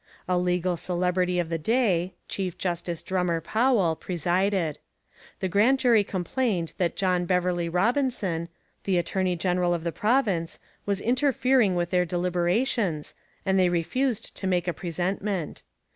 A 0.27 0.35
legal 0.35 0.77
celebrity 0.77 1.37
of 1.37 1.49
the 1.49 1.59
day, 1.59 2.15
Chief 2.27 2.57
Justice 2.57 3.03
Dummer 3.03 3.39
Powell, 3.39 3.95
presided. 3.95 4.79
The 5.41 5.47
grand 5.47 5.77
jury 5.77 6.03
complained 6.03 6.73
that 6.79 6.95
John 6.95 7.25
Beverley 7.27 7.69
Robinson, 7.69 8.49
the 8.85 8.97
attorney 8.97 9.35
general 9.35 9.75
of 9.75 9.83
the 9.83 9.91
province, 9.91 10.57
was 10.87 11.01
interfering 11.01 11.75
with 11.75 11.91
their 11.91 12.03
deliberations, 12.05 13.13
and 13.45 13.59
they 13.59 13.69
refused 13.69 14.35
to 14.37 14.47
make 14.47 14.67
a 14.67 14.73
presentment. 14.73 15.61